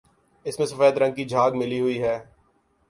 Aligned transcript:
اس 0.45 0.57
میں 0.59 0.67
سفید 0.67 0.97
رنگ 0.97 1.13
کی 1.13 1.25
جھاگ 1.25 1.51
ملی 1.55 1.79
ہوئی 1.79 2.01
ہے 2.03 2.17